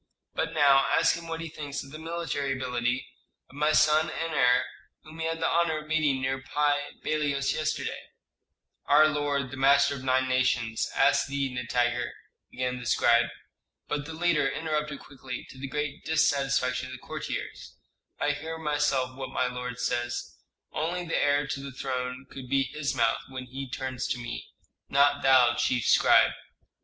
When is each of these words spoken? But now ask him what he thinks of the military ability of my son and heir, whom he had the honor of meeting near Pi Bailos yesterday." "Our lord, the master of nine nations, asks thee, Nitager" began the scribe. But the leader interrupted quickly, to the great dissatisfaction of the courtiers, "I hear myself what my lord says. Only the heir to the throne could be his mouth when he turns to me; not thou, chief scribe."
But 0.33 0.53
now 0.55 0.87
ask 0.89 1.13
him 1.15 1.27
what 1.27 1.41
he 1.41 1.47
thinks 1.49 1.83
of 1.83 1.91
the 1.91 1.99
military 1.99 2.53
ability 2.53 3.05
of 3.51 3.55
my 3.55 3.71
son 3.71 4.09
and 4.09 4.33
heir, 4.33 4.65
whom 5.03 5.19
he 5.19 5.27
had 5.27 5.39
the 5.39 5.47
honor 5.47 5.77
of 5.77 5.87
meeting 5.87 6.19
near 6.23 6.41
Pi 6.41 6.93
Bailos 7.05 7.53
yesterday." 7.53 8.05
"Our 8.87 9.07
lord, 9.07 9.51
the 9.51 9.57
master 9.57 9.93
of 9.93 10.03
nine 10.03 10.27
nations, 10.27 10.89
asks 10.95 11.27
thee, 11.27 11.53
Nitager" 11.53 12.13
began 12.51 12.79
the 12.79 12.87
scribe. 12.87 13.27
But 13.87 14.05
the 14.07 14.15
leader 14.15 14.47
interrupted 14.49 15.01
quickly, 15.01 15.45
to 15.51 15.59
the 15.59 15.67
great 15.67 16.03
dissatisfaction 16.03 16.87
of 16.87 16.93
the 16.93 16.97
courtiers, 17.07 17.75
"I 18.19 18.31
hear 18.31 18.57
myself 18.57 19.15
what 19.15 19.29
my 19.29 19.45
lord 19.45 19.79
says. 19.79 20.35
Only 20.71 21.05
the 21.05 21.15
heir 21.23 21.45
to 21.45 21.59
the 21.59 21.71
throne 21.71 22.25
could 22.31 22.49
be 22.49 22.63
his 22.63 22.95
mouth 22.95 23.19
when 23.29 23.45
he 23.45 23.69
turns 23.69 24.07
to 24.07 24.17
me; 24.17 24.47
not 24.89 25.21
thou, 25.21 25.53
chief 25.53 25.85
scribe." 25.85 26.31